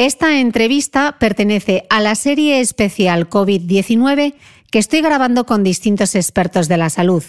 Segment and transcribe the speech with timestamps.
[0.00, 4.32] Esta entrevista pertenece a la serie especial COVID-19
[4.70, 7.22] que estoy grabando con distintos expertos de la salud.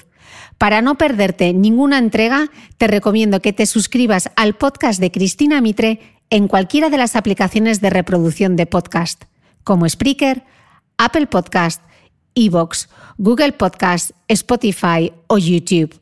[0.58, 6.00] Para no perderte ninguna entrega, te recomiendo que te suscribas al podcast de Cristina Mitre
[6.30, 9.26] en cualquiera de las aplicaciones de reproducción de podcast,
[9.66, 10.46] como Spreaker,
[10.98, 11.82] Apple Podcast,
[12.36, 16.00] Evox, Google Podcast, Spotify o YouTube.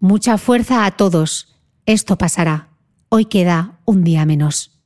[0.00, 1.54] Mucha fuerza a todos.
[1.86, 2.66] Esto pasará.
[3.10, 4.79] Hoy queda un día menos.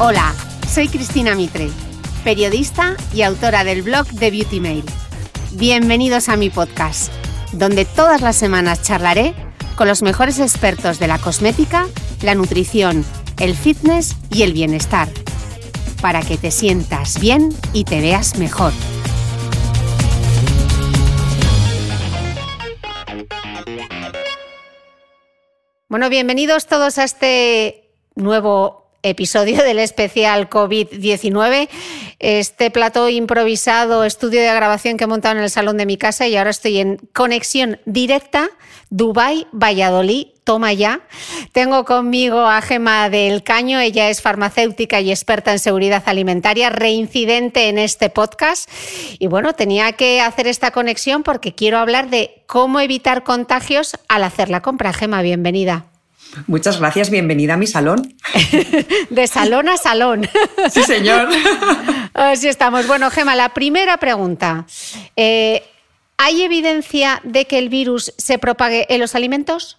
[0.00, 0.32] Hola,
[0.68, 1.70] soy Cristina Mitre,
[2.22, 4.84] periodista y autora del blog de Beauty Mail.
[5.54, 7.12] Bienvenidos a mi podcast,
[7.52, 9.34] donde todas las semanas charlaré
[9.76, 11.88] con los mejores expertos de la cosmética,
[12.22, 13.04] la nutrición,
[13.40, 15.08] el fitness y el bienestar,
[16.00, 18.72] para que te sientas bien y te veas mejor.
[25.88, 31.68] Bueno, bienvenidos todos a este nuevo episodio del especial COVID-19.
[32.18, 36.26] Este plato improvisado, estudio de grabación que he montado en el salón de mi casa
[36.26, 38.50] y ahora estoy en conexión directa
[38.90, 41.00] Dubai, Valladolid, toma ya.
[41.52, 47.68] Tengo conmigo a Gema del Caño, ella es farmacéutica y experta en seguridad alimentaria, reincidente
[47.68, 48.68] en este podcast.
[49.18, 54.24] Y bueno, tenía que hacer esta conexión porque quiero hablar de cómo evitar contagios al
[54.24, 54.94] hacer la compra.
[54.94, 55.87] Gema, bienvenida.
[56.46, 58.14] Muchas gracias, bienvenida a mi salón.
[59.10, 60.28] De salón a salón.
[60.70, 61.28] Sí, señor.
[62.14, 62.86] Así estamos.
[62.86, 64.66] Bueno, Gema, la primera pregunta.
[65.16, 65.62] Eh,
[66.16, 69.78] ¿Hay evidencia de que el virus se propague en los alimentos?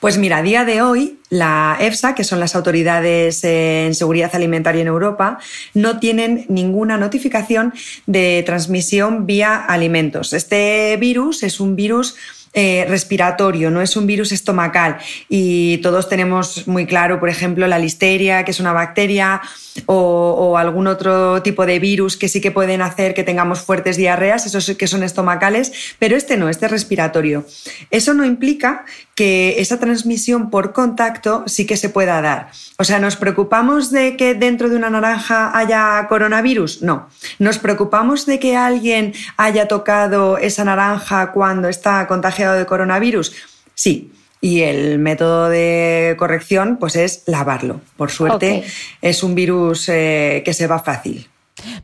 [0.00, 4.82] Pues mira, a día de hoy la EFSA, que son las autoridades en seguridad alimentaria
[4.82, 5.38] en Europa,
[5.74, 7.72] no tienen ninguna notificación
[8.06, 10.32] de transmisión vía alimentos.
[10.32, 12.14] Este virus es un virus
[12.58, 14.96] eh, respiratorio, no es un virus estomacal.
[15.28, 19.42] Y todos tenemos muy claro, por ejemplo, la listeria, que es una bacteria,
[19.84, 24.46] o, algún otro tipo de virus que sí que pueden hacer que tengamos fuertes diarreas,
[24.46, 27.44] esos que son estomacales, pero este no, este es respiratorio.
[27.90, 32.50] Eso no implica que esa transmisión por contacto sí que se pueda dar.
[32.78, 36.82] O sea, ¿nos preocupamos de que dentro de una naranja haya coronavirus?
[36.82, 37.08] No.
[37.38, 43.32] ¿Nos preocupamos de que alguien haya tocado esa naranja cuando está contagiado de coronavirus?
[43.74, 44.12] Sí.
[44.40, 47.80] Y el método de corrección pues es lavarlo.
[47.96, 48.64] Por suerte
[49.00, 51.28] es un virus eh, que se va fácil.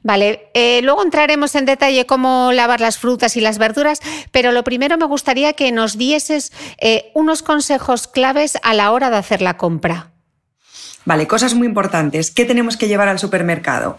[0.02, 4.00] Vale, eh, luego entraremos en detalle cómo lavar las frutas y las verduras,
[4.30, 9.08] pero lo primero me gustaría que nos dieses eh, unos consejos claves a la hora
[9.10, 10.10] de hacer la compra.
[11.04, 12.30] Vale, cosas muy importantes.
[12.30, 13.98] ¿Qué tenemos que llevar al supermercado?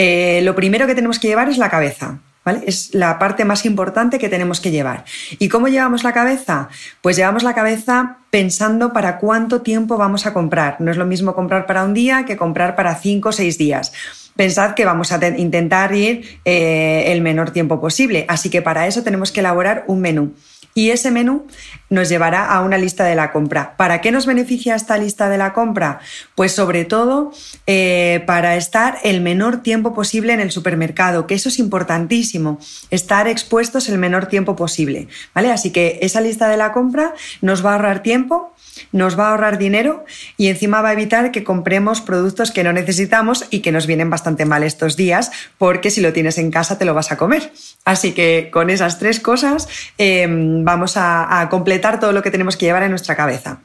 [0.00, 2.20] lo primero que tenemos que llevar es la cabeza.
[2.64, 5.04] Es la parte más importante que tenemos que llevar.
[5.38, 6.68] ¿Y cómo llevamos la cabeza?
[7.02, 10.80] Pues llevamos la cabeza pensando para cuánto tiempo vamos a comprar.
[10.80, 13.92] No es lo mismo comprar para un día que comprar para cinco o seis días.
[14.36, 19.02] Pensad que vamos a intentar ir eh, el menor tiempo posible, así que para eso
[19.02, 20.34] tenemos que elaborar un menú.
[20.78, 21.44] Y ese menú
[21.90, 23.76] nos llevará a una lista de la compra.
[23.76, 25.98] ¿Para qué nos beneficia esta lista de la compra?
[26.36, 27.32] Pues sobre todo
[27.66, 32.60] eh, para estar el menor tiempo posible en el supermercado, que eso es importantísimo,
[32.90, 35.08] estar expuestos el menor tiempo posible.
[35.34, 35.50] ¿vale?
[35.50, 38.54] Así que esa lista de la compra nos va a ahorrar tiempo,
[38.92, 40.04] nos va a ahorrar dinero
[40.36, 44.10] y encima va a evitar que compremos productos que no necesitamos y que nos vienen
[44.10, 47.52] bastante mal estos días, porque si lo tienes en casa te lo vas a comer.
[47.84, 52.66] Así que con esas tres cosas em, vamos a, completar todo lo que tenemos que
[52.66, 53.60] llevar en nuestra cabeza.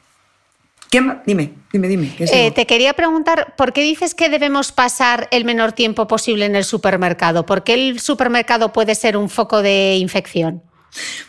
[0.90, 2.14] Dime, dime, dime.
[2.18, 6.54] Eh, te quería preguntar, ¿por qué dices que debemos pasar el menor tiempo posible en
[6.54, 7.44] el supermercado?
[7.44, 10.62] ¿Por qué el supermercado puede ser un foco de infección?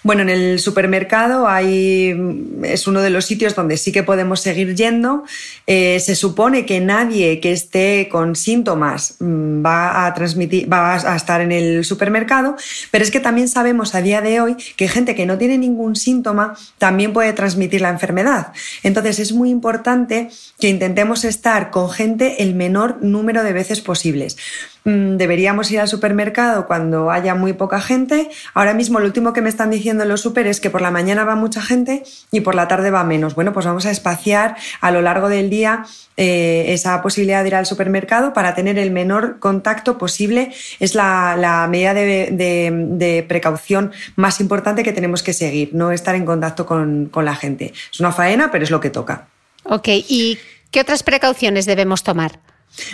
[0.03, 2.15] Bueno, en el supermercado hay,
[2.63, 5.23] es uno de los sitios donde sí que podemos seguir yendo.
[5.67, 11.15] Eh, se supone que nadie que esté con síntomas mm, va a transmitir, va a
[11.15, 12.56] estar en el supermercado,
[12.91, 15.95] pero es que también sabemos a día de hoy que gente que no tiene ningún
[15.95, 18.53] síntoma también puede transmitir la enfermedad.
[18.83, 20.29] Entonces es muy importante
[20.59, 24.38] que intentemos estar con gente el menor número de veces posibles.
[24.85, 28.29] Mm, deberíamos ir al supermercado cuando haya muy poca gente.
[28.53, 30.91] Ahora mismo lo último que me están diciendo en los super es que por la
[30.91, 33.33] mañana va mucha gente y por la tarde va menos.
[33.33, 35.87] Bueno, pues vamos a espaciar a lo largo del día
[36.17, 40.53] eh, esa posibilidad de ir al supermercado para tener el menor contacto posible.
[40.79, 46.67] Es la, medida de, precaución más importante que tenemos que seguir, no estar en contacto
[46.67, 47.73] con, con la gente.
[47.91, 49.29] Es una faena, pero es lo que toca.
[49.63, 50.38] Ok, ¿y
[50.69, 52.39] qué otras precauciones debemos tomar?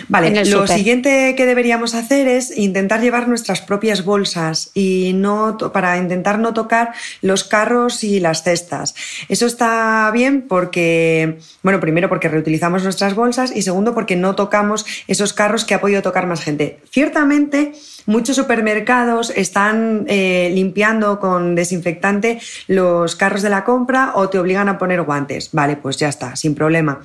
[0.08, 5.96] Vale, lo siguiente que deberíamos hacer es intentar llevar nuestras propias bolsas y no para
[5.98, 8.94] intentar no tocar los carros y las cestas.
[9.28, 14.86] Eso está bien porque, bueno, primero porque reutilizamos nuestras bolsas y segundo porque no tocamos
[15.08, 16.80] esos carros que ha podido tocar más gente.
[16.90, 17.72] Ciertamente,
[18.06, 24.68] muchos supermercados están eh, limpiando con desinfectante los carros de la compra o te obligan
[24.68, 25.50] a poner guantes.
[25.52, 27.00] Vale, pues ya está, sin problema.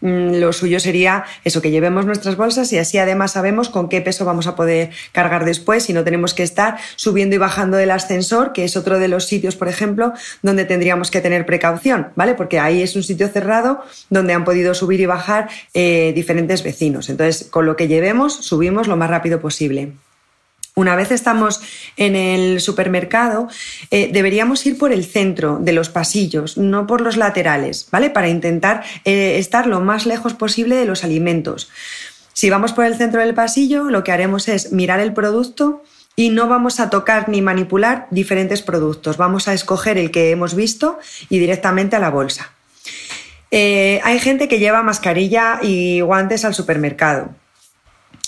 [0.00, 4.00] Mm, lo suyo sería eso, que llevemos nuestras bolsas y así además sabemos con qué
[4.00, 7.90] peso vamos a poder cargar después y no tenemos que estar subiendo y bajando del
[7.90, 10.12] ascensor, que es otro de los sitios, por ejemplo,
[10.42, 12.34] donde tendríamos que tener precaución, ¿vale?
[12.34, 17.08] Porque ahí es un sitio cerrado donde han podido subir y bajar eh, diferentes vecinos.
[17.08, 19.92] Entonces, con lo que llevemos, subimos lo más rápido posible.
[20.78, 21.62] Una vez estamos
[21.96, 23.48] en el supermercado,
[23.90, 28.10] eh, deberíamos ir por el centro de los pasillos, no por los laterales, ¿vale?
[28.10, 31.70] Para intentar eh, estar lo más lejos posible de los alimentos.
[32.34, 35.82] Si vamos por el centro del pasillo, lo que haremos es mirar el producto
[36.14, 39.16] y no vamos a tocar ni manipular diferentes productos.
[39.16, 40.98] Vamos a escoger el que hemos visto
[41.30, 42.52] y directamente a la bolsa.
[43.50, 47.30] Eh, hay gente que lleva mascarilla y guantes al supermercado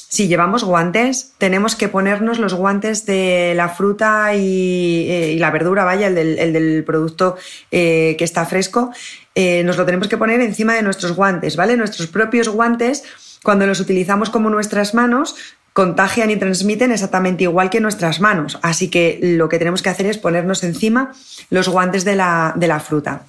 [0.08, 5.84] si llevamos guantes, tenemos que ponernos los guantes de la fruta y, eh, la verdura,
[5.84, 7.36] vaya, el del, producto
[7.70, 8.90] eh, que está fresco,
[9.34, 11.76] eh, nos lo tenemos que poner encima de nuestros guantes, ¿vale?
[11.76, 13.04] Nuestros propios guantes,
[13.42, 15.36] cuando los utilizamos como nuestras manos,
[15.78, 18.58] contagian y transmiten exactamente igual que nuestras manos.
[18.62, 21.12] Así que lo que tenemos que hacer es ponernos encima
[21.50, 23.22] los guantes de la, de la fruta.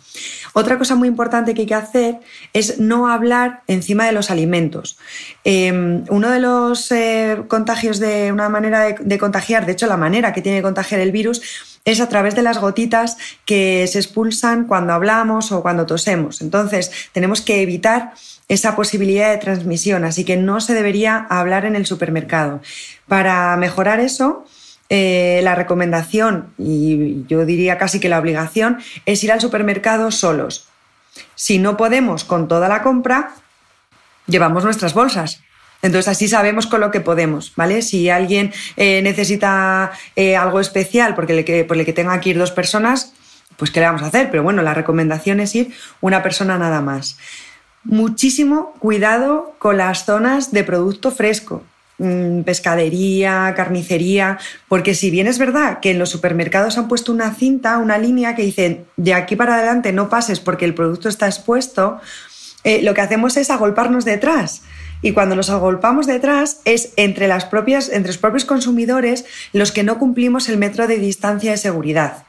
[0.54, 2.16] Otra cosa muy importante que hay que hacer
[2.54, 4.98] es no hablar encima de los alimentos.
[5.44, 10.34] Em, uno de los eh, contagios de una manera de, contagiar, de hecho la manera
[10.34, 11.44] que tiene de contagiar el virus
[11.86, 16.42] es a través de las gotitas que se expulsan cuando hablamos o cuando tosemos.
[16.42, 18.14] Entonces, tenemos que evitar
[18.50, 22.39] esa posibilidad de transmisión, así que no se debería hablar en el supermercado.
[23.08, 24.46] Para mejorar eso,
[24.90, 30.68] eh, la recomendación, y yo diría casi que la obligación, es ir al supermercado solos.
[31.36, 33.32] Si no podemos con toda la compra,
[34.26, 35.42] llevamos nuestras bolsas.
[35.82, 37.82] Entonces así sabemos con lo que podemos, ¿vale?
[37.82, 42.38] Si alguien eh, necesita eh, algo especial porque le, por el que tenga que ir
[42.38, 43.14] dos personas,
[43.56, 44.30] pues ¿qué le vamos a hacer?
[44.30, 47.18] Pero bueno, la recomendación es ir una persona nada más.
[47.84, 51.64] Muchísimo cuidado con las zonas de producto fresco.
[52.02, 54.40] Mm, pescadería, carnicería,
[54.70, 58.36] porque si bien es verdad que en los supermercados han puesto una cinta, una línea
[58.36, 62.00] que dice de aquí para adelante no pases porque el producto está expuesto,
[62.64, 64.62] eh, lo que hacemos es agolparnos detrás.
[65.02, 69.84] Y cuando nos agolpamos detrás es entre, las propias, entre los propios consumidores los que
[69.84, 72.24] no cumplimos el metro de distancia de seguridad.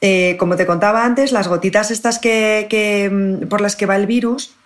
[0.00, 4.06] Eh, como te contaba antes, las gotitas estas que, mm, por las que va el
[4.08, 4.56] virus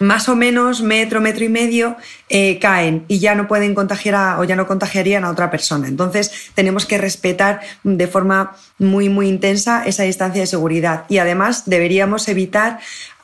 [0.00, 1.96] más o menos metro, metro y medio
[2.28, 5.86] eh, caen y ya no pueden contagiar o ya no contagiarían a otra persona.
[5.86, 11.64] Entonces tenemos que respetar de forma muy, muy intensa esa distancia de seguridad y además
[11.66, 12.80] deberíamos evitar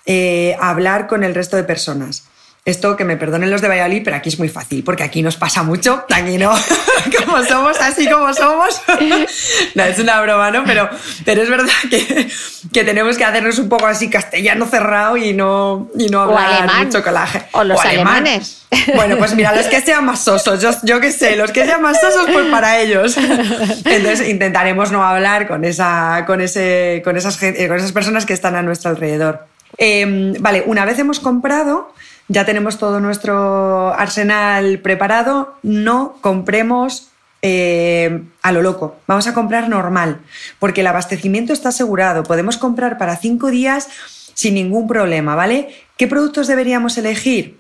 [0.07, 2.30] eh, hablar con el resto de personas.
[2.71, 5.37] Esto que me perdonen los de Valladolid, pero aquí es muy fácil, porque aquí nos
[5.37, 6.53] pasa mucho, aquí no,
[7.25, 8.81] como somos, así como somos.
[9.75, 10.65] no, es una broma, ¿no?
[10.65, 10.89] Pero,
[11.25, 12.31] pero es verdad que,
[12.73, 17.03] que tenemos que hacernos un poco así castellano cerrado y no, y no hablar mucho
[17.03, 17.49] con la gente.
[17.53, 18.57] O los alemanes.
[18.95, 21.83] Bueno, pues mira, los que sean más sosos, yo, yo qué sé, los que sean
[21.83, 23.17] más sosos, pues para ellos.
[23.17, 28.55] Entonces intentaremos no hablar con, esa, con, ese, con, esas, con esas personas que están
[28.55, 29.51] a nuestro alrededor.
[29.77, 31.93] Em, vale, una vez hemos comprado,
[32.31, 37.09] ya tenemos todo nuestro arsenal preparado, no compremos
[37.43, 38.97] eh, a lo loco.
[39.09, 40.21] Vamos a comprar normal,
[40.61, 42.23] porque el abastecimiento está asegurado.
[42.23, 43.89] Podemos comprar para cinco días
[44.35, 45.75] sin ningún problema, ¿vale?
[45.97, 47.60] ¿Qué productos deberíamos elegir?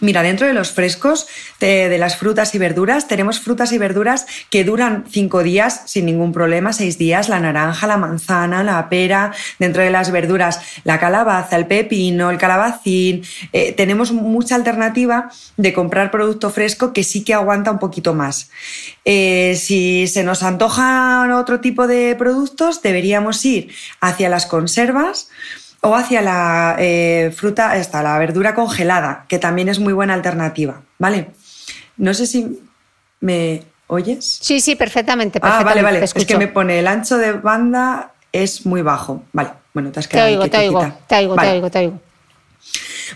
[0.00, 1.28] Mira, dentro de los frescos
[1.60, 6.32] de, las frutas y verduras, tenemos frutas y verduras que duran cinco días sin ningún
[6.32, 11.56] problema, seis días, la naranja, la manzana, la pera, dentro de las verduras, la calabaza,
[11.56, 13.22] el pepino, el calabacín.
[13.52, 18.50] Eh, tenemos mucha alternativa de comprar producto fresco que sí que aguanta un poquito más.
[19.04, 25.28] Eh, si se nos antojan otro tipo de productos, deberíamos ir hacia las conservas
[25.84, 30.80] o hacia la eh, fruta, esta, la verdura congelada, que también es muy buena alternativa,
[30.98, 31.28] ¿vale?
[31.96, 32.60] No sé si
[33.20, 34.38] me oyes.
[34.40, 35.38] Sí, sí, perfectamente.
[35.42, 36.02] ah, vale, vale.
[36.02, 39.22] Es que me pone el ancho de banda es muy bajo.
[39.32, 40.26] Vale, bueno, te has quedado.
[40.26, 42.00] Te oigo, te oigo, te oigo, te oigo, te oigo.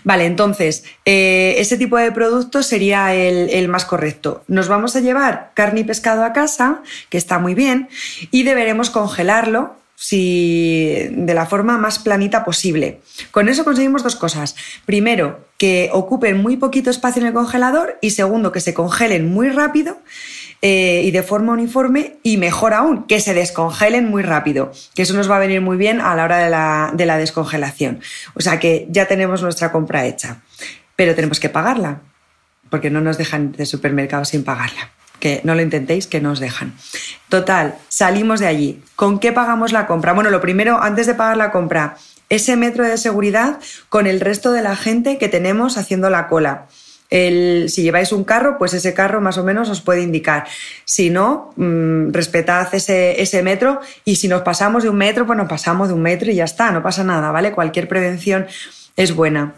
[0.05, 4.45] Vale, entonces, eh, ese tipo de producto sería el, el, más correcto.
[4.47, 7.89] Nos vamos a llevar carne y pescado a casa, que está muy bien,
[8.31, 13.01] y deberemos congelarlo si de la forma más planita posible.
[13.33, 14.55] Con eso conseguimos dos cosas.
[14.87, 19.49] Primero, que ocupen muy poquito espacio en el congelador y segundo, que se congelen muy
[19.49, 19.99] rápido
[20.63, 25.15] eh, y de forma uniforme y mejor aún, que se descongelen muy rápido, que eso
[25.15, 28.01] nos va a venir muy bien a la hora de la, de la descongelación.
[28.35, 30.43] O sea que ya tenemos nuestra compra hecha,
[30.95, 32.03] pero tenemos que pagarla,
[32.71, 36.41] porque no nos dejan de supermercado sin pagarla que no lo intentéis, que no os
[36.41, 36.75] dejan.
[37.29, 38.83] Total, salimos de allí.
[38.97, 40.13] ¿Con qué pagamos la compra?
[40.13, 41.97] Bueno, lo primero, antes de pagar la compra,
[42.29, 43.59] ese metro de seguridad
[43.89, 46.67] con el resto de la gente que tenemos haciendo la cola.
[47.11, 50.47] El, si lleváis un carro, pues ese carro más o menos os puede indicar.
[50.85, 55.39] Si no, mm, respetad ese, ese, metro y si nos pasamos de un metro, pues
[55.39, 57.53] nos pasamos de un metro y ya está, no pasa nada, ¿vale?
[57.53, 58.47] Cualquier prevención
[58.97, 59.55] es buena.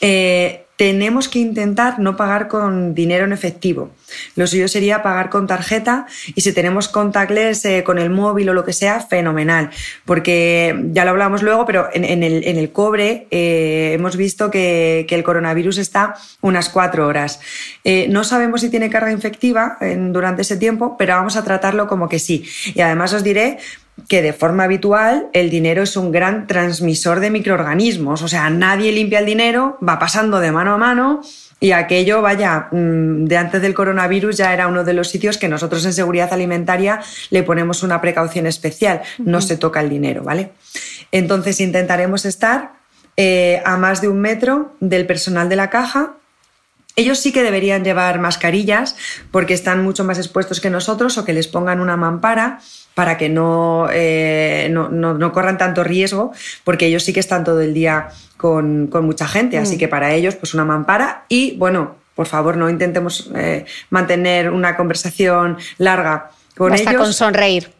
[0.00, 3.90] Eh, tenemos que intentar no pagar con dinero en efectivo.
[4.36, 6.06] Lo suyo sería pagar con tarjeta
[6.36, 9.70] y si tenemos contactless eh, con el móvil o lo que sea, fenomenal.
[10.04, 15.78] Porque ya lo hablamos luego, pero en, el, cobre eh, hemos visto que, el coronavirus
[15.78, 17.40] está unas cuatro horas.
[17.82, 22.08] Eh, no sabemos si tiene carga infectiva durante ese tiempo, pero vamos a tratarlo como
[22.08, 22.44] que sí.
[22.72, 23.58] Y además os diré
[24.06, 28.92] que de forma habitual el dinero es un gran transmisor de microorganismos, o sea, nadie
[28.92, 31.22] limpia el dinero, va pasando de mano a mano
[31.60, 35.48] y aquello, vaya, mm, de antes del coronavirus ya era uno de los sitios que
[35.48, 37.00] nosotros en seguridad alimentaria
[37.30, 40.52] le ponemos una precaución especial, no se toca el dinero, ¿vale?
[41.10, 42.74] Entonces intentaremos estar
[43.16, 46.17] eh, a más de un metro del personal de la caja
[46.98, 48.96] ellos sí que deberían llevar mascarillas
[49.30, 52.60] porque están mucho más expuestos que nosotros o que les pongan una mampara
[52.94, 53.26] para que
[53.92, 56.32] eh, no, no, corran tanto riesgo,
[56.64, 59.78] porque ellos sí que están todo el día con, mucha gente, así mm.
[59.78, 64.76] que para ellos pues una mampara y bueno, por favor no intentemos eh, mantener una
[64.76, 67.02] conversación larga con Basta ellos.
[67.02, 67.77] con sonreír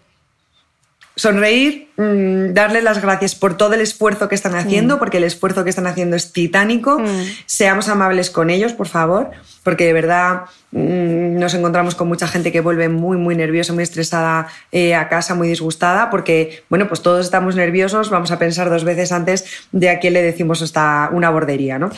[1.19, 4.99] sonreír, mm, darle las gracias por todo el esfuerzo que están haciendo, mm.
[5.01, 7.01] porque el esfuerzo que están haciendo es titánico.
[7.01, 7.25] Mm.
[7.45, 9.33] Seamos amables con ellos, por favor,
[9.65, 14.47] porque de verdad nos encontramos con mucha gente que vuelve muy, muy nerviosa, muy estresada
[14.71, 18.85] eh, a casa, muy disgustada, porque, bueno, pues todos estamos nerviosos, vamos a pensar dos
[18.85, 21.91] veces antes de a quién le decimos hasta una bordería, ¿no?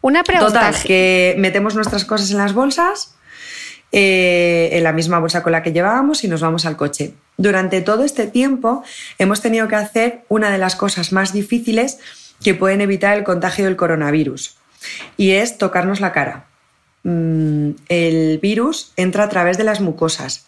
[0.00, 0.52] Una pregunta.
[0.52, 3.16] Total, que metemos nuestras cosas en las bolsas
[3.92, 7.14] eh, en la misma bolsa con la que llevábamos y nos vamos al coche.
[7.36, 8.84] Durante todo este tiempo
[9.18, 11.98] hemos tenido que hacer una de las cosas más difíciles
[12.42, 14.56] que pueden evitar el contagio del coronavirus
[15.16, 16.46] y es tocarnos la cara.
[17.02, 20.46] Mm, el virus entra a través de las mucosas.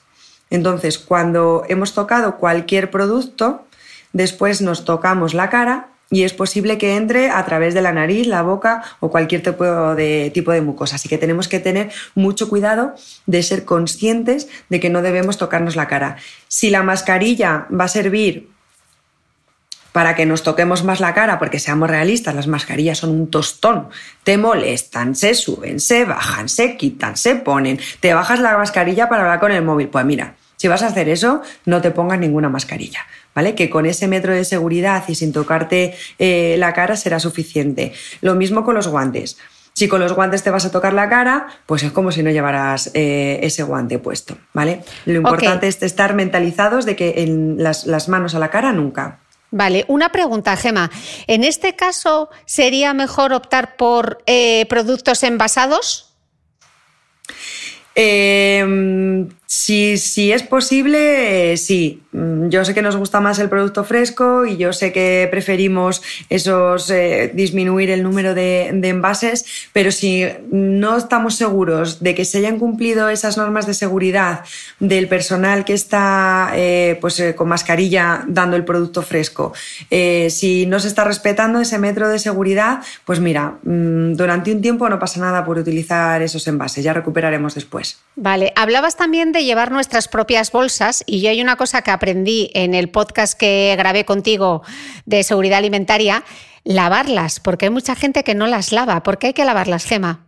[0.51, 3.67] Entonces, cuando hemos tocado cualquier producto,
[4.13, 8.27] después nos tocamos la cara y es posible que entre a través de la nariz,
[8.27, 9.65] la boca o cualquier tipo
[9.95, 10.97] de, tipo de mucosa.
[10.97, 15.75] Así que tenemos que tener mucho cuidado de ser conscientes de que no debemos tocarnos
[15.75, 16.19] la cara.
[16.49, 18.51] Si la mascarilla va a servir
[19.93, 23.89] para que nos toquemos más la cara, porque seamos realistas, las mascarillas son un tostón,
[24.23, 29.23] te molestan, se suben, se bajan, se quitan, se ponen, te bajas la mascarilla para
[29.23, 29.89] hablar con el móvil.
[29.89, 33.01] Pues mira, si vas a hacer eso, no te pongas ninguna mascarilla.
[33.35, 33.57] ¿vale?
[33.57, 37.93] Que con ese metro de seguridad y sin tocarte eh, la cara será suficiente.
[38.21, 39.39] Lo mismo con los guantes.
[39.73, 42.31] Si con los guantes te vas a tocar la cara, pues es como si no
[42.31, 44.85] llevaras eh, ese guante puesto, ¿vale?
[45.05, 49.19] Lo importante es estar mentalizados de que en las, manos a la cara nunca.
[49.51, 50.93] Vale, una pregunta, Gema.
[51.27, 56.15] En este caso, ¿sería mejor optar por eh, productos envasados?
[57.97, 62.01] Eh, si, si, es posible, sí.
[62.13, 66.03] Mm, yo sé que nos gusta más el producto fresco y yo sé que preferimos
[66.31, 69.45] esos eh, disminuir el número de, envases,
[69.75, 74.41] pero si no estamos seguros de que se hayan cumplido esas normas de seguridad
[74.81, 79.53] del personal que está eh, pues, eh, con mascarilla dando el producto fresco,
[79.91, 84.89] si no se está respetando ese metro de seguridad, pues mira, mm, durante un tiempo
[84.89, 87.99] no pasa nada por utilizar esos envases, ya recuperaremos después.
[88.17, 92.51] Vale, hablabas también de llevar nuestras propias bolsas y yo hay una cosa que aprendí
[92.55, 94.63] en el podcast que grabé contigo
[95.05, 96.25] de seguridad alimentaria,
[96.65, 99.03] lavarlas, porque hay mucha gente que no las lava.
[99.03, 100.27] ¿Por qué hay que lavarlas, Gema?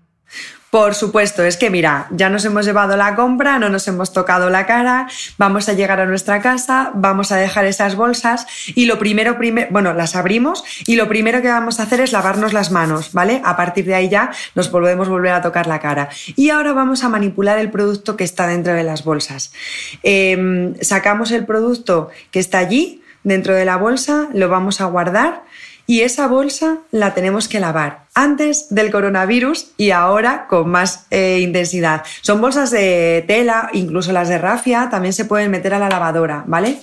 [0.75, 4.51] Por supuesto, es que mira, ya nos hemos llevado la compra, no nos hemos tocado
[4.51, 5.07] la cara,
[5.39, 9.39] vamos a llegar a nuestra casa, vamos a dejar esas bolsas y lo primero,
[9.71, 13.41] bueno, las abrimos y lo primero que vamos a hacer es lavarnos las manos, ¿vale?
[13.45, 16.09] A partir de ahí ya nos volvemos a volver a tocar la cara.
[16.35, 19.53] Y ahora vamos a manipular el producto que está dentro de las bolsas.
[20.03, 25.45] Em, sacamos el producto que está allí, dentro de la bolsa, lo vamos a guardar
[25.87, 31.41] y esa bolsa la tenemos que lavar antes del coronavirus y ahora con más eh,
[31.41, 32.03] intensidad.
[32.21, 36.45] Son bolsas de tela, incluso las de rafia también se pueden meter a la lavadora,
[36.47, 36.79] ¿vale?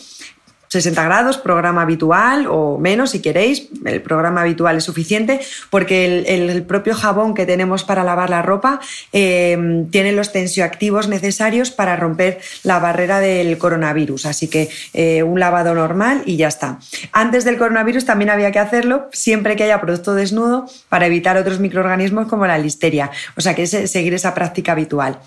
[0.72, 6.64] 60 grados, programa habitual o menos si queréis, el programa habitual es suficiente porque el,
[6.64, 8.80] propio jabón que tenemos para lavar la ropa
[9.12, 15.42] em, tiene los tensioactivos necesarios para romper la barrera del coronavirus, así que eh, un
[15.42, 16.80] lavado normal y ya está.
[17.12, 21.60] Antes del coronavirus también había que hacerlo siempre que haya producto desnudo para evitar otros
[21.60, 25.20] microorganismos como la listeria, o sea que es seguir esa práctica habitual.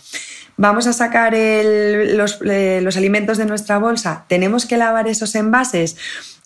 [0.57, 4.25] Vamos a sacar eh, los, alimentos de nuestra bolsa.
[4.29, 5.97] ¿Tenemos que lavar esos envases?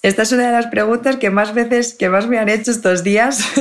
[0.03, 3.03] Esta es una de las preguntas que más veces que más me han hecho estos
[3.05, 3.45] días.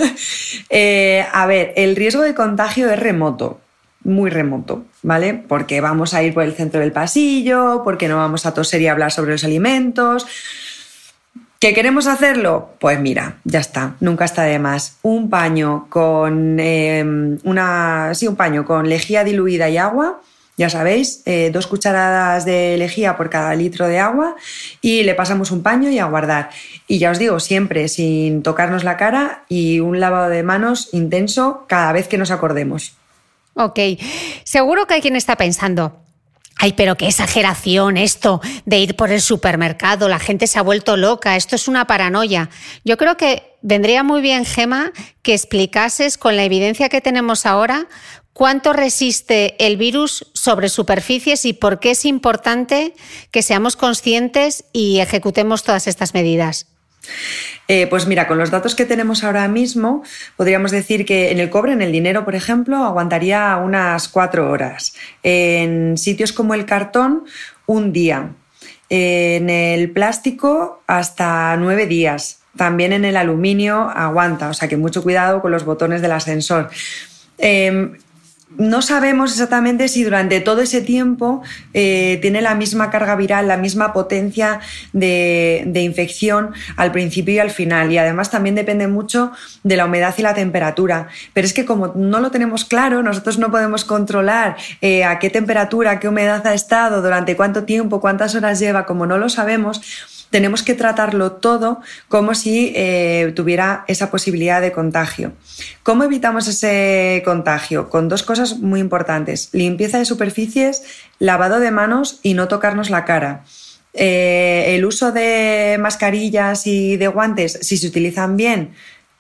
[0.70, 3.60] Eh, a ver, el riesgo de contagio es remoto,
[4.04, 5.34] muy remoto, ¿vale?
[5.34, 8.88] Porque vamos a ir por el centro del pasillo, porque no vamos a toser y
[8.88, 10.28] hablar sobre los alimentos.
[11.60, 12.74] ¿Qué queremos hacerlo?
[12.80, 14.98] Pues mira, ya está, nunca está de más.
[15.04, 17.04] Un paño con eh,
[17.44, 18.14] una.
[18.14, 20.22] Sí, un paño con lejía diluida y agua
[20.58, 24.36] ya sabéis, eh, dos cucharadas de lejía por cada litro de agua
[24.82, 26.50] y le pasamos un paño y a guardar.
[26.88, 31.66] Y ya os digo, siempre sin tocarnos la cara y un lavado de manos intenso
[31.68, 32.94] cada vez que nos acordemos.
[33.54, 33.80] Ok,
[34.44, 36.02] seguro que hay quien está pensando,
[36.60, 40.98] Ay, pero qué exageración esto de ir por el supermercado, la gente se ha vuelto
[40.98, 42.50] loca, esto es una paranoia.
[42.84, 44.92] Yo creo que vendría muy bien, Gema,
[45.22, 47.88] que explicases con la evidencia que tenemos ahora
[48.38, 52.94] cuánto resiste el virus sobre superficies y por qué es importante
[53.32, 56.68] que seamos conscientes y ejecutemos todas estas medidas.
[57.68, 60.04] Eh, pues mira, con los datos que tenemos ahora mismo,
[60.36, 64.94] podríamos decir que en el cobre, en el dinero, por ejemplo, aguantaría unas cuatro horas.
[65.24, 67.26] En sitios como el cartón,
[67.66, 68.34] un día.
[68.90, 72.37] En el plástico, hasta nueve días.
[72.58, 76.70] También en el aluminio aguanta, o sea que mucho cuidado con los botones del ascensor.
[77.38, 77.94] Em,
[78.56, 81.42] no sabemos exactamente si durante todo ese tiempo
[81.74, 84.62] eh, tiene la misma carga viral, la misma potencia
[84.94, 87.92] de, infección al principio y al final.
[87.92, 89.32] Y además también depende mucho
[89.64, 91.10] de la humedad y la temperatura.
[91.34, 95.30] Pero es que como no lo tenemos claro, nosotros no podemos controlar eh, a qué
[95.30, 99.82] temperatura, qué humedad ha estado, durante cuánto tiempo, cuántas horas lleva, como no lo sabemos
[100.30, 105.34] tenemos que tratarlo todo como si eh, tuviera esa posibilidad de contagio.
[105.84, 107.90] ¿Cómo evitamos ese contagio?
[107.90, 109.50] Con dos cosas muy importantes.
[109.52, 110.84] Limpieza de superficies,
[111.20, 113.44] lavado de manos y no tocarnos la cara.
[113.94, 118.72] Eh, el uso de mascarillas y de guantes, si se utilizan bien,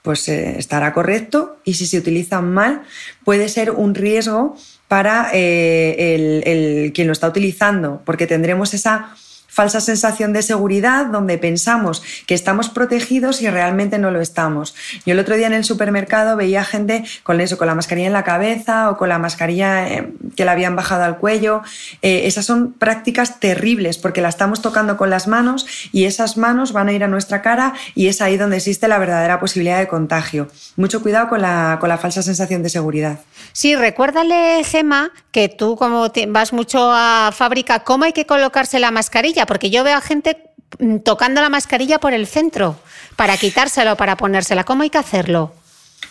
[0.03, 2.83] pues eh, estará correcto y si se utilizan mal,
[3.25, 4.55] puede ser un riesgo
[4.87, 9.15] para el, quien lo está utilizando, porque tendremos esa
[9.57, 14.75] falsa sensación de seguridad donde pensamos que estamos protegidos y realmente no lo estamos.
[15.03, 18.13] Yo el otro día en el supermercado veía gente con eso, con la mascarilla en
[18.13, 21.63] la cabeza o con la mascarilla eh, que le habían bajado al cuello.
[22.03, 26.71] Eh, esas son prácticas terribles porque la estamos tocando con las manos y esas manos
[26.71, 29.87] van a ir a nuestra cara y es ahí donde existe la verdadera posibilidad de
[29.87, 30.49] contagio.
[30.75, 33.21] Mucho cuidado con la, con la falsa sensación de seguridad.
[33.53, 38.91] Sí, recuérdale, Gema, que tú como vas mucho a fábrica, ¿cómo hay que colocarse la
[38.91, 39.46] mascarilla?
[39.47, 40.37] Porque yo veo a gente
[40.77, 42.77] mm, tocando la mascarilla por el centro
[43.15, 44.63] para quitársela o para ponérsela.
[44.63, 45.53] ¿Cómo hay que hacerlo?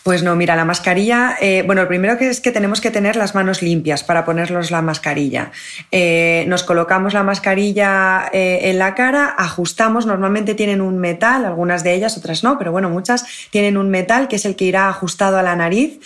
[0.06, 3.16] Pues no, mira, la mascarilla, eh, bueno, lo primero que es que tenemos que tener
[3.16, 5.50] las manos limpias para ponernos la mascarilla.
[5.90, 11.82] Eh, nos colocamos la mascarilla eh, en la cara, ajustamos, normalmente tienen un metal, algunas
[11.82, 14.88] de ellas, otras no, pero bueno, muchas tienen un metal que es el que irá
[14.88, 15.98] ajustado a la nariz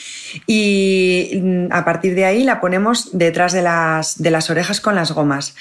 [0.47, 4.95] y mm, a partir de ahí la ponemos detrás de las, de las orejas con
[4.95, 5.55] las gomas.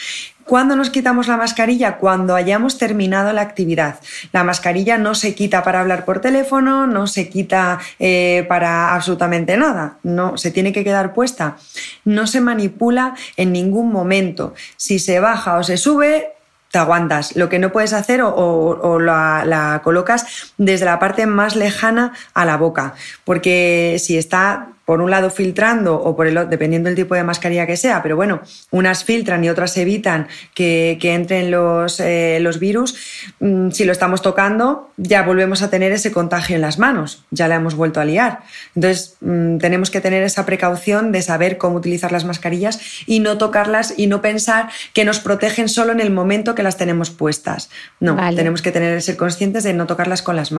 [0.50, 1.98] ¿Cuándo nos quitamos la mascarilla?
[1.98, 4.00] Cuando hayamos terminado la actividad.
[4.32, 9.58] La mascarilla no se quita para hablar por teléfono, no se quita eh, para absolutamente
[9.58, 11.58] nada, no, se tiene que quedar puesta.
[12.04, 14.56] No se manipula en ningún momento.
[14.76, 16.34] Si se baja o se sube,
[16.72, 17.36] te aguantas.
[17.36, 22.46] Lo que no puedes hacer o, la, la, colocas desde la parte más lejana a
[22.46, 26.95] la boca, porque si está por un lado filtrando o por el otro, dependiendo del
[26.95, 31.99] tipo de mascarilla que sea, pero bueno, unas filtran y otras evitan que, entren los,
[31.99, 32.97] eh, los virus,
[33.39, 37.47] mm, si lo estamos tocando ya volvemos a tener ese contagio en las manos, ya
[37.47, 38.39] la hemos vuelto a liar.
[38.73, 43.38] Entonces mm, tenemos que tener esa precaución de saber cómo utilizar las mascarillas y no
[43.38, 47.69] tocarlas y no pensar que nos protegen solo en el momento que las tenemos puestas.
[47.99, 50.59] No, tenemos que tener, ser conscientes de no tocarlas con las manos.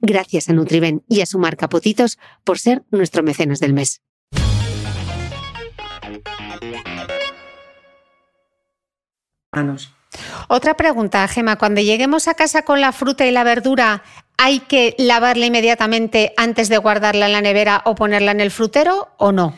[0.00, 4.00] Gracias a Nutriben y a su marca Potitos por ser nuestro mecenas del mes.
[10.48, 11.56] Otra pregunta, Gema.
[11.56, 14.02] Cuando lleguemos a casa con la fruta y la verdura,
[14.36, 19.08] ¿hay que lavarla inmediatamente antes de guardarla en la nevera o ponerla en el frutero
[19.18, 19.54] o no?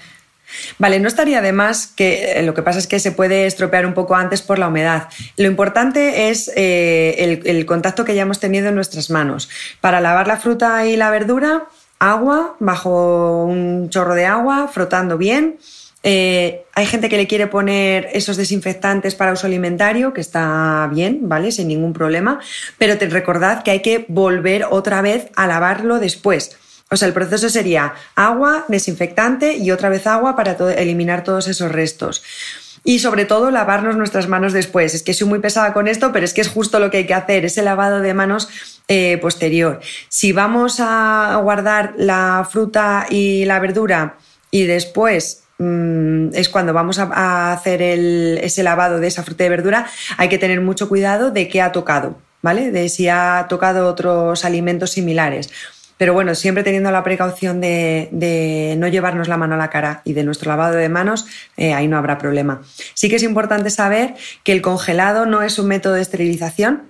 [0.79, 3.87] Vale, no estaría de más que eh, lo que pasa es que se puede estropear
[3.87, 5.09] un poco antes por la humedad.
[5.37, 9.49] Lo importante es eh, el, contacto que ya hemos tenido en nuestras manos.
[9.81, 11.65] Para lavar la fruta y la verdura,
[11.99, 15.59] agua, bajo un chorro de agua, frotando bien.
[16.05, 21.29] Eh, hay gente que le quiere poner esos desinfectantes para uso alimentario, que está bien,
[21.29, 21.53] ¿vale?
[21.53, 22.41] Sin ningún problema,
[22.77, 26.57] pero recordad que hay que volver otra vez a lavarlo después.
[26.93, 31.73] O sea, el proceso sería agua, desinfectante y otra vez agua para eliminar todos esos
[31.73, 32.23] restos.
[32.85, 34.93] Y sobre todo lavarnos nuestras manos después.
[34.93, 37.07] Es que soy muy pesada con esto, pero es que es justo lo que hay
[37.07, 38.51] que hacer, ese lavado de manos
[38.89, 39.81] eh, posterior.
[40.11, 44.17] Si vamos a guardar la fruta y la verdura
[44.51, 49.87] y después mm, es cuando vamos a, hacer ese lavado de esa fruta y verdura,
[50.19, 52.71] hay que tener mucho cuidado de qué ha tocado, ¿vale?
[52.71, 55.51] De si ha tocado otros alimentos similares
[56.03, 60.15] pero bueno, siempre teniendo la precaución de, no llevarnos la mano a la cara y
[60.15, 62.61] de nuestro lavado de manos, eh, ahí no habrá problema.
[62.95, 66.83] Sí que es importante saber que el congelado no es un método de esterilización,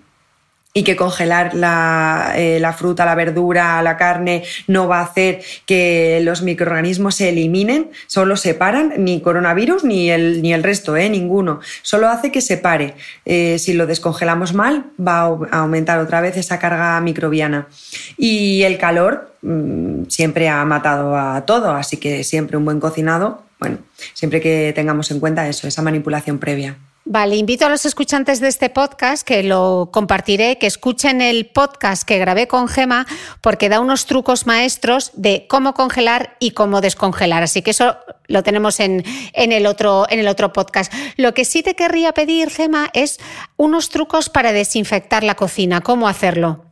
[0.75, 5.43] y que congelar la, eh, la, fruta, la verdura, la carne no va a hacer
[5.67, 11.11] que los microorganismos se eliminen, solo separan, ni coronavirus ni el, ni el resto, ¿eh?
[11.11, 11.61] ninguno.
[11.83, 12.95] Solo hace que separe.
[13.27, 17.69] Eh, si lo descongelamos mal, va a aumentar otra vez esa carga microbiana.
[18.17, 23.43] Y el calor mmm, siempre ha matado a todo, así que siempre un buen cocinado,
[23.61, 23.79] bueno,
[24.15, 26.77] siempre que tengamos en cuenta eso, esa manipulación previa.
[27.05, 32.05] Vale, invito a los escuchantes de este podcast, que lo compartiré, que escuchen el podcast
[32.05, 33.07] que grabé con Gema,
[33.41, 37.43] porque da unos trucos maestros de cómo congelar y cómo descongelar.
[37.43, 37.97] Así que eso
[38.29, 40.93] lo tenemos en, en, el, otro, en el otro podcast.
[41.17, 43.19] Lo que sí te querría pedir, Gema, es
[43.57, 45.81] unos trucos para desinfectar la cocina.
[45.81, 46.65] ¿Cómo hacerlo?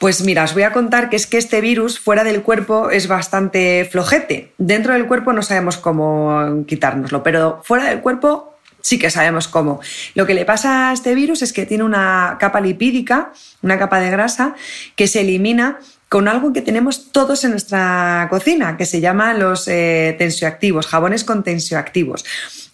[0.00, 3.06] Pues mira, os voy a contar que es que este virus fuera del cuerpo es
[3.06, 4.54] bastante flojete.
[4.58, 8.49] Dentro del cuerpo no sabemos cómo quitárnoslo, pero fuera del cuerpo
[8.82, 9.80] sí que sabemos cómo.
[10.14, 14.00] Lo que le pasa a este virus es que tiene una capa lipídica, una capa
[14.00, 14.54] de grasa,
[14.96, 19.68] que se elimina con algo que tenemos todos en nuestra cocina, que se llama los
[19.68, 22.24] eh, tensioactivos, jabones con tensioactivos.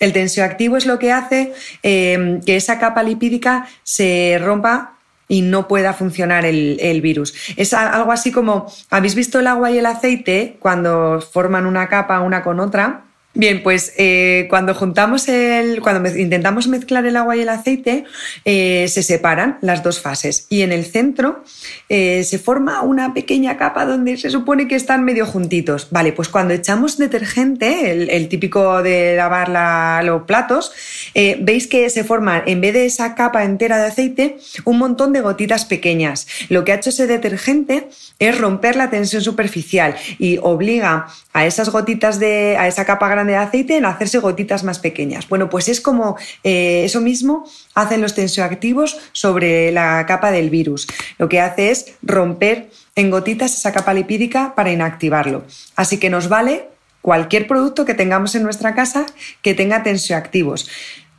[0.01, 4.97] El tensioactivo es lo que hace eh, que esa capa lipídica se rompa
[5.29, 7.35] y no pueda funcionar el, virus.
[7.57, 12.21] Es algo así como, ¿habéis visto el agua y el aceite cuando forman una capa
[12.21, 13.06] una con otra?
[13.37, 18.05] Bien, pues eh, cuando juntamos el, cuando intentamos mezclar el agua y el aceite,
[18.47, 21.45] eh, se separan las dos fases y en el centro
[21.91, 25.89] eh, se forma una pequeña capa donde se supone que están medio juntitos.
[25.91, 30.73] Vale, pues cuando echamos detergente, el, típico de lavar la, los platos,
[31.15, 35.21] veis que se forman en vez de esa capa entera de aceite un montón de
[35.21, 36.27] gotitas pequeñas.
[36.49, 41.69] Lo que ha hecho ese detergente es romper la tensión superficial y obliga a esas
[41.69, 45.29] gotitas de, a esa capa grande de aceite en hacerse gotitas más pequeñas.
[45.29, 50.87] Bueno, pues es como eh, eso mismo hacen los tensioactivos sobre la capa del virus.
[51.19, 55.45] Lo que hace es romper en gotitas esa capa lipídica para inactivarlo.
[55.75, 56.69] Así que nos vale
[57.03, 59.07] cualquier producto que tengamos en nuestra casa
[59.43, 60.69] que tenga tensioactivos.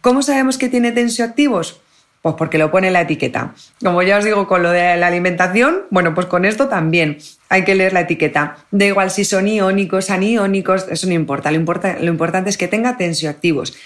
[0.02, 1.82] ¿Cómo sabemos que tiene tensioactivos?
[2.21, 3.53] Pues porque lo pone en la etiqueta.
[3.84, 7.63] Como ya os digo con lo de la alimentación, bueno, pues con esto también hay
[7.63, 8.58] que leer la etiqueta.
[8.71, 11.51] Da igual si son iónicos, aniónicos, eso no importa.
[11.51, 13.77] Lo, importa, lo importante es que tenga tensioactivos.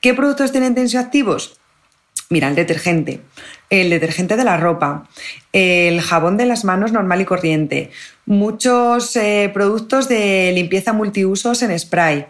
[0.00, 1.58] ¿Qué productos tienen tensioactivos?
[2.30, 3.22] Mira, el detergente,
[3.70, 5.08] el detergente de la ropa,
[5.54, 7.90] el jabón de las manos normal y corriente,
[8.26, 12.26] muchos eh, productos de limpieza multiusos en spray,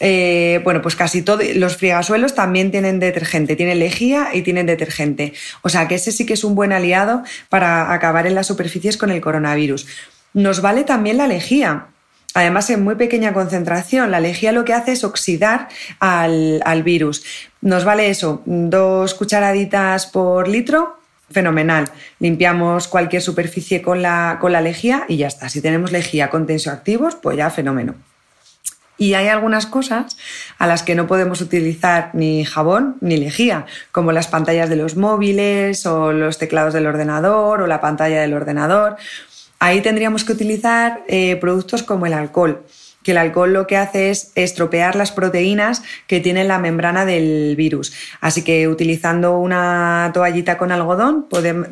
[0.00, 5.32] eh, bueno, pues casi todos los friegasuelos también tienen detergente, tienen lejía y tienen detergente.
[5.62, 8.96] O sea que ese sí que es un buen aliado para acabar en las superficies
[8.96, 9.86] con el coronavirus.
[10.34, 11.86] Nos vale también la lejía.
[12.34, 15.68] Además, en muy pequeña concentración, la lejía lo que hace es oxidar
[16.00, 17.24] al, al virus.
[17.60, 20.98] Nos vale eso, dos cucharaditas por litro,
[21.30, 21.90] fenomenal.
[22.20, 25.48] Limpiamos cualquier superficie con la, con la lejía y ya está.
[25.48, 27.94] Si tenemos lejía con tensioactivos, pues ya fenómeno.
[29.02, 30.16] Y hay algunas cosas
[30.58, 34.94] a las que no podemos utilizar ni jabón ni lejía, como las pantallas de los
[34.94, 38.94] móviles o los teclados del ordenador o la pantalla del ordenador.
[39.58, 42.64] Ahí tendríamos que utilizar eh, productos como el alcohol
[43.02, 47.54] que el alcohol lo que hace es estropear las proteínas que tiene la membrana del
[47.56, 47.92] virus.
[48.20, 51.26] Así que utilizando una toallita con algodón,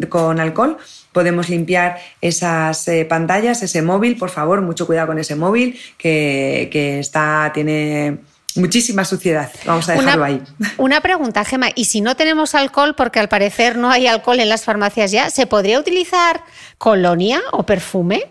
[0.08, 0.78] con alcohol,
[1.12, 6.68] podemos limpiar esas eh, pantallas, ese móvil, por favor, mucho cuidado con ese móvil que,
[6.72, 8.18] que está, tiene
[8.54, 9.50] muchísima suciedad.
[9.64, 10.42] Vamos a dejarlo una, ahí.
[10.76, 14.48] Una pregunta, Gema, ¿y si no tenemos alcohol, porque al parecer no hay alcohol en
[14.48, 16.42] las farmacias ya, ¿se podría utilizar
[16.78, 18.26] colonia o perfume?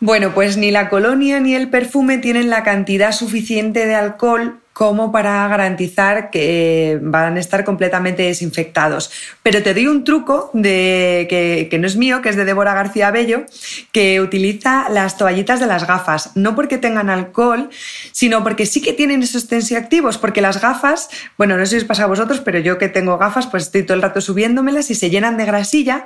[0.00, 5.10] Bueno, pues ni la colonia ni el perfume tienen la cantidad suficiente de alcohol como
[5.10, 9.10] para garantizar que van a estar completamente desinfectados.
[9.42, 11.26] Pero te doy un truco de,
[11.70, 13.46] que, no es mío, que es de Débora García Bello,
[13.90, 17.70] que utiliza las toallitas de las gafas, no porque tengan alcohol,
[18.12, 21.84] sino porque sí que tienen esos tensioactivos, porque las gafas, bueno, no sé si os
[21.84, 24.94] pasa a vosotros, pero yo que tengo gafas, pues estoy todo el rato subiéndomelas y
[24.94, 26.04] se llenan de grasilla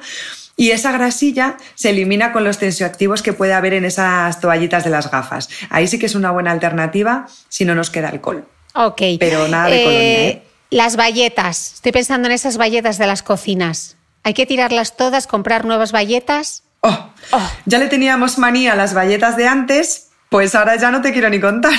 [0.56, 4.90] y esa grasilla se elimina con los tensioactivos que puede haber en esas toallitas de
[4.90, 5.48] las gafas.
[5.70, 8.46] Ahí sí que es una buena alternativa si no nos queda alcohol.
[8.74, 9.02] Ok.
[9.18, 10.22] Pero nada de Eh, colonia.
[10.28, 10.42] ¿eh?
[10.70, 11.74] Las bayetas.
[11.74, 13.96] Estoy pensando en esas bayetas de las cocinas.
[14.22, 16.62] Hay que tirarlas todas, comprar nuevas bayetas.
[16.80, 17.50] Oh, Oh.
[17.66, 21.28] Ya le teníamos manía a las bayetas de antes, pues ahora ya no te quiero
[21.30, 21.72] ni contar.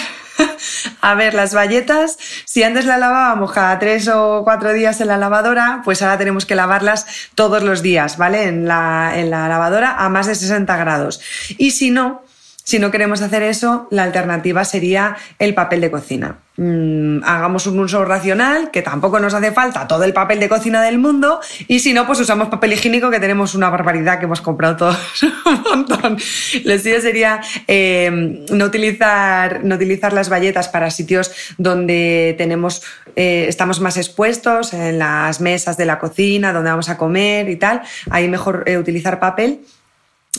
[1.02, 5.18] a ver, las bayetas, si antes la lavábamos cada tres o cuatro días en la
[5.18, 8.44] lavadora, pues ahora tenemos que lavarlas todos los días, ¿vale?
[8.44, 11.22] En la, en la lavadora a más de 60 grados.
[11.58, 12.24] Y si no,
[12.64, 16.38] Si no queremos hacer eso, la alternativa sería el papel de cocina.
[16.58, 20.82] Mm, hagamos un uso racional, que tampoco nos hace falta todo el papel de cocina
[20.84, 24.42] del mundo, y si no, pues usamos papel higiénico, que tenemos una barbaridad que hemos
[24.42, 26.18] comprado todos un montón.
[26.64, 32.84] Lo suyo sería em, no, utilizar, no utilizar las bayetas para sitios donde tenemos,
[33.16, 37.56] eh, estamos más expuestos, en las mesas de la cocina, donde vamos a comer y
[37.56, 37.82] tal.
[38.12, 39.62] Ahí mejor eh, utilizar papel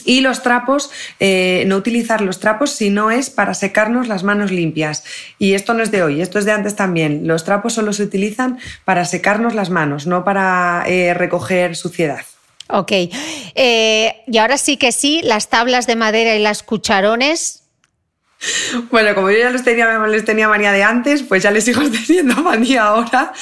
[0.04, 4.50] y los trapos, eh, no utilizar los trapos si no es para secarnos las manos
[4.50, 5.04] limpias.
[5.38, 7.26] Y esto no es de hoy, esto es de antes también.
[7.26, 12.24] Los trapos solo se utilizan para secarnos las manos, no para eh, recoger suciedad.
[12.68, 12.92] Ok.
[13.54, 17.61] Eh, y ahora sí que sí, las tablas de madera y las cucharones
[18.90, 21.82] bueno, como yo ya les tenía, les tenía manía de antes, pues ya les sigo
[21.82, 23.32] teniendo manía ahora.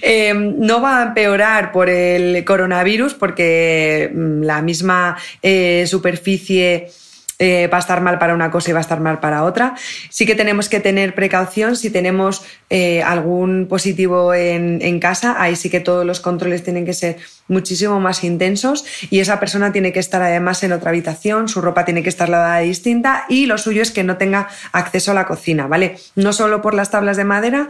[0.00, 6.90] Em, no va a empeorar por el coronavirus porque mm, la misma eh, superficie
[7.38, 9.74] eh, va a estar mal para una cosa y va a estar mal para otra.
[10.10, 15.70] Sí que tenemos que tener precaución si tenemos eh, algún positivo en, casa, ahí sí
[15.70, 17.16] que todos los controles tienen que ser
[17.48, 21.84] muchísimo más intensos y esa persona tiene que estar además en otra habitación, su ropa
[21.84, 25.26] tiene que estar lavada distinta y lo suyo es que no tenga acceso a la
[25.26, 25.96] cocina, ¿vale?
[26.14, 27.68] No solo por las tablas de madera,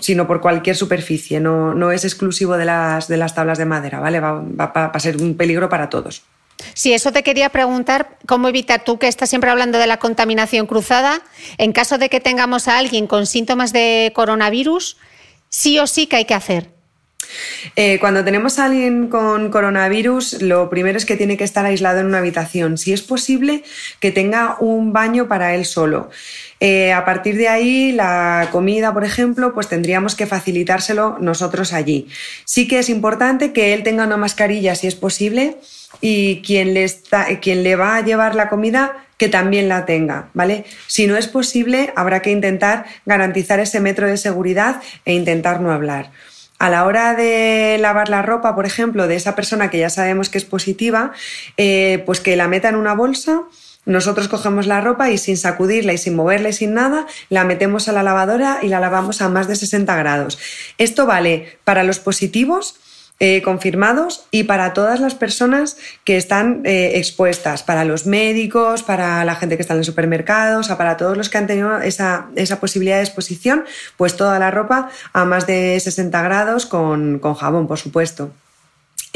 [0.00, 4.00] sino por cualquier superficie, no, no es exclusivo de las, de las tablas de madera,
[4.00, 4.20] ¿vale?
[4.20, 6.24] Va, va, va a ser un peligro para todos.
[6.74, 10.66] Sí, eso te quería preguntar, ¿cómo evitar tú que estás siempre hablando de la contaminación
[10.66, 11.22] cruzada?
[11.58, 14.96] En caso de que tengamos a alguien con síntomas de coronavirus,
[15.48, 16.73] sí o sí que hay que hacer.
[17.76, 22.00] Eh, cuando tenemos a alguien con coronavirus, lo primero es que tiene que estar aislado
[22.00, 22.78] en una habitación.
[22.78, 23.62] Si es posible,
[24.00, 26.10] que tenga un baño para él solo.
[26.60, 32.08] Eh, a partir de ahí, la comida, por ejemplo, pues tendríamos que facilitárselo nosotros allí.
[32.44, 35.58] Sí que es importante que él tenga una mascarilla si es posible
[36.00, 40.28] y quien le, está, quien le va a llevar la comida que también la tenga,
[40.34, 40.64] ¿vale?
[40.86, 45.70] Si no es posible, habrá que intentar garantizar ese metro de seguridad e intentar no
[45.70, 46.10] hablar.
[46.58, 50.28] A la hora de lavar la ropa, por ejemplo, de esa persona que ya sabemos
[50.28, 51.12] que es positiva,
[51.56, 53.42] eh, pues que la meta en una bolsa,
[53.86, 57.88] nosotros cogemos la ropa y sin sacudirla y sin moverla y sin nada, la metemos
[57.88, 60.38] a la lavadora y la lavamos a más de 60 grados.
[60.78, 62.80] Esto vale para los positivos
[63.20, 69.24] eh, confirmados y para todas las personas que están eh, expuestas, para los médicos, para
[69.24, 72.96] la gente que está en supermercados, para todos los que han tenido esa, esa, posibilidad
[72.96, 73.64] de exposición,
[73.96, 78.32] pues toda la ropa a más de 60 grados con, con jabón, por supuesto.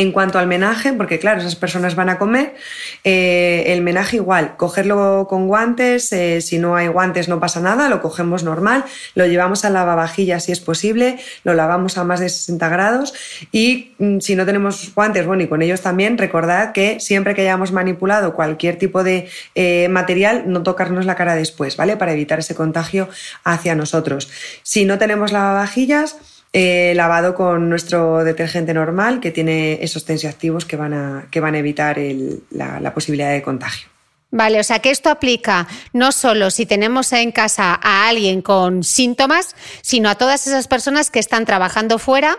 [0.00, 2.54] En cuanto al menaje, porque claro, esas personas van a comer,
[3.02, 7.88] eh, el menaje igual, cogerlo con guantes, eh, si no hay guantes no pasa nada,
[7.88, 8.84] lo cogemos normal,
[9.16, 13.12] lo llevamos a lavavajillas si es posible, lo lavamos a más de 60 grados
[13.50, 17.40] y mm, si no tenemos guantes, bueno, y con ellos también, recordad que siempre que
[17.40, 21.96] hayamos manipulado cualquier tipo de eh, material, no tocarnos la cara después, ¿vale?
[21.96, 23.08] Para evitar ese contagio
[23.42, 24.30] hacia nosotros.
[24.62, 26.18] Si no tenemos lavavajillas,
[26.52, 31.54] eh, lavado con nuestro detergente normal que tiene esos tensioactivos que van a, que van
[31.54, 31.98] a evitar
[32.50, 33.88] la, posibilidad de contagio.
[34.30, 38.82] Vale, o sea que esto aplica no solo si tenemos en casa a alguien con
[38.82, 42.38] síntomas, sino a todas esas personas que están trabajando fuera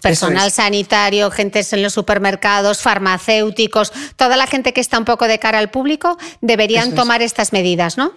[0.00, 5.38] personal sanitario, gente en los supermercados, farmacéuticos, toda la gente que está un poco de
[5.38, 8.12] cara al público, deberían tomar estas medidas, ¿no?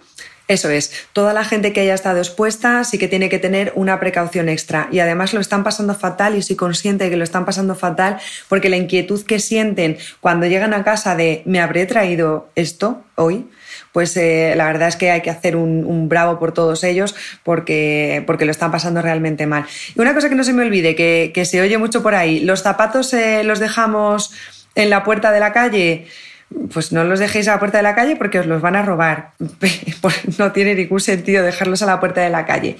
[0.48, 4.00] Eso es, toda la gente que haya estado expuesta sí que tiene que tener una
[4.00, 4.88] precaución extra.
[4.92, 8.20] Y además lo están pasando fatal y soy consciente de que lo están pasando fatal
[8.48, 13.48] porque la inquietud que sienten cuando llegan a casa de me habré traído esto hoy,
[13.92, 18.24] pues eh, la verdad es que hay que hacer un, bravo por todos ellos porque,
[18.28, 19.66] porque lo están pasando realmente mal.
[19.96, 22.62] Y una cosa que no se me olvide, que, se oye mucho por ahí, los
[22.62, 24.32] zapatos eh, los dejamos
[24.76, 26.06] en la puerta de la calle
[26.74, 28.82] pues no los dejéis a la puerta de la calle porque os los van a
[28.82, 29.32] robar.
[30.02, 32.78] Pues no tiene ningún sentido dejarlos a la puerta de la calle.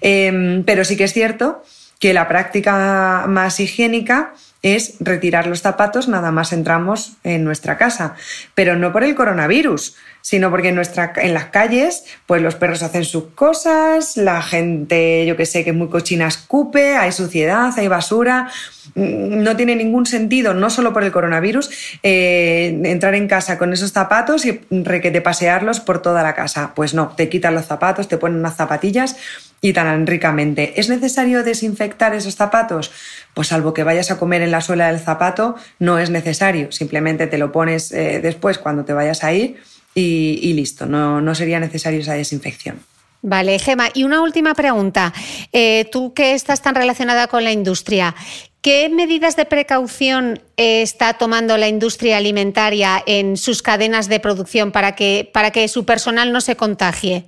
[0.00, 1.62] Em, pero sí que es cierto
[1.98, 8.14] que la práctica más higiénica es retirar los zapatos nada más entramos en nuestra casa,
[8.54, 9.96] pero no por el coronavirus,
[10.28, 15.24] sino porque en, nuestra, en las calles pues los perros hacen sus cosas, la gente,
[15.24, 18.50] yo que sé, que es muy cochina escupe, hay suciedad, hay basura,
[18.94, 21.70] mm, no tiene ningún sentido, no solo por el coronavirus,
[22.02, 26.72] eh, entrar en casa con esos zapatos y requete pasearlos por toda la casa.
[26.76, 29.16] Pues no, te quitan los zapatos, te ponen unas zapatillas
[29.62, 30.78] y tan ricamente.
[30.78, 32.92] ¿Es necesario desinfectar esos zapatos?
[33.32, 36.70] Pues salvo que vayas a comer en la suela del zapato, no es necesario.
[36.70, 39.56] Simplemente te lo pones eh, después cuando te vayas a ir
[39.98, 40.86] y, listo.
[40.86, 42.80] No, no sería necesario esa desinfección.
[43.20, 43.88] Vale, Gema.
[43.94, 45.12] Y una última pregunta.
[45.52, 48.14] Eh, tú que estás tan relacionada con la industria,
[48.60, 54.96] ¿Qué medidas de precaución está tomando la industria alimentaria en sus cadenas de producción para
[54.96, 57.26] que, para que su personal no se contagie?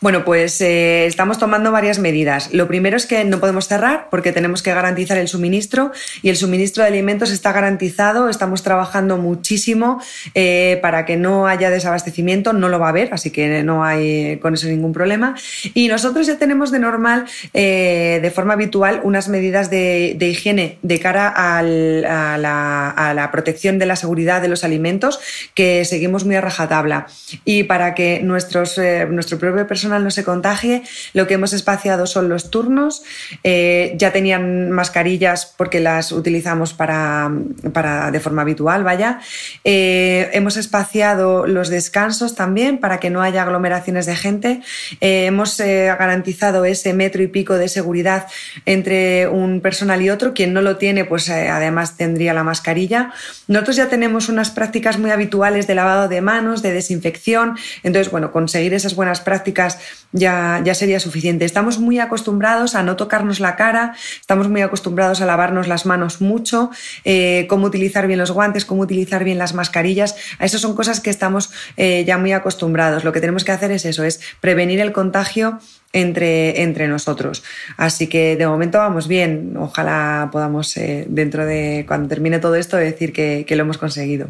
[0.00, 2.54] Bueno, pues eh, estamos tomando varias medidas.
[2.54, 5.92] Lo primero es que no podemos cerrar porque tenemos que garantizar el suministro
[6.22, 8.30] y el suministro de alimentos está garantizado.
[8.30, 10.00] Estamos trabajando muchísimo
[10.34, 12.54] eh, para que no haya desabastecimiento.
[12.54, 15.34] No lo va a haber, así que no hay con eso ningún problema.
[15.74, 20.98] Y nosotros ya tenemos de normal, eh, de forma habitual, unas medidas de, higiene de
[20.98, 25.20] cara a, la, protección de la seguridad de los alimentos
[25.54, 27.06] que seguimos muy a rajatabla.
[27.44, 28.80] Y para que nuestros,
[29.10, 30.82] nuestro propio personal no se contagie,
[31.12, 33.02] lo que hemos espaciado son los turnos.
[33.44, 37.30] Eh, ya tenían mascarillas porque las utilizamos para,
[37.72, 39.20] para de forma habitual, vaya.
[39.64, 44.62] Eh, hemos espaciado los descansos también para que no haya aglomeraciones de gente.
[45.00, 48.26] Eh, hemos garantizado ese metro y pico de seguridad
[48.66, 50.34] entre un personal y otro.
[50.34, 53.12] Quien no lo tiene, pues además tendría la mascarilla.
[53.48, 57.56] Nosotros ya tenemos unas prácticas muy habituales de lavado de manos, de desinfección.
[57.82, 59.78] Entonces, bueno, conseguir esas buenas prácticas prácticas
[60.10, 61.44] ya, ya sería suficiente.
[61.44, 66.20] Estamos muy acostumbrados a no tocarnos la cara, estamos muy acostumbrados a lavarnos las manos
[66.20, 66.70] mucho,
[67.04, 70.16] eh, cómo utilizar bien los guantes, cómo utilizar bien las mascarillas.
[70.40, 73.04] A eso son cosas que estamos eh, ya muy acostumbrados.
[73.04, 75.60] Lo que tenemos que hacer es eso, es prevenir el contagio
[75.92, 77.44] entre, entre nosotros.
[77.76, 79.54] Así que de momento vamos bien.
[79.56, 84.28] Ojalá podamos, eh, dentro de cuando termine todo esto, decir que lo hemos conseguido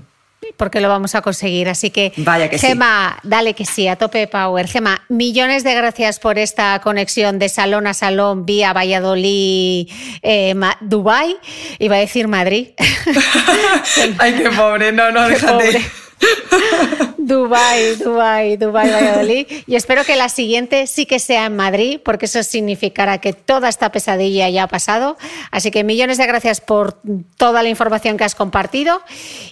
[0.56, 1.68] porque lo vamos a conseguir.
[1.68, 4.66] Así que, Vaya que Gema, dale que sí, a tope power.
[4.68, 9.88] Gema, millones de gracias por esta conexión de salón a salón vía Valladolid,
[10.22, 11.36] eh, Dubai.
[11.78, 12.68] Iba a decir Madrid.
[14.18, 15.80] Ay, qué pobre, no, no, déjate.
[17.18, 19.46] Dubai, Dubai, Dubai, Valladolid.
[19.66, 23.68] Y espero que la siguiente sí que sea en Madrid, porque eso significará que toda
[23.68, 25.16] esta pesadilla ya ha pasado.
[25.50, 26.98] Así que millones de gracias por
[27.36, 29.00] toda la información que has compartido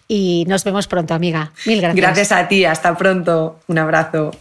[0.06, 1.52] y nos vemos pronto, amiga.
[1.66, 2.02] Mil gracias.
[2.02, 3.60] Gracias a ti, hasta pronto.
[3.66, 4.32] Un abrazo.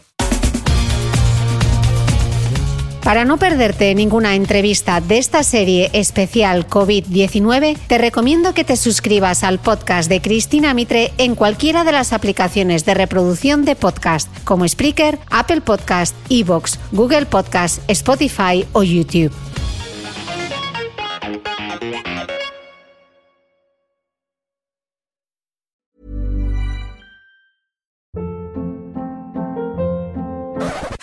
[3.08, 9.46] Para no perderte ninguna entrevista de esta serie especial COVID-19, te recomiendo que te suscribas
[9.46, 14.68] al podcast de Cristina Mitre en cualquiera de las aplicaciones de reproducción de podcast, como
[14.68, 19.32] Spreaker, Apple Podcast, Evox, Google Podcast, Spotify o YouTube.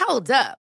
[0.06, 0.63] Hold up.